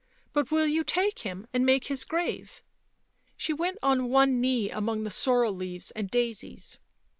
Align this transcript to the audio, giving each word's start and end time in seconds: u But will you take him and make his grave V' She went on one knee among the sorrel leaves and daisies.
u 0.01 0.15
But 0.33 0.49
will 0.49 0.65
you 0.65 0.83
take 0.83 1.19
him 1.19 1.45
and 1.53 1.63
make 1.63 1.85
his 1.85 2.05
grave 2.05 2.63
V' 2.63 2.63
She 3.37 3.53
went 3.53 3.77
on 3.83 4.09
one 4.09 4.41
knee 4.41 4.71
among 4.71 5.03
the 5.03 5.11
sorrel 5.11 5.53
leaves 5.53 5.91
and 5.91 6.09
daisies. 6.09 6.79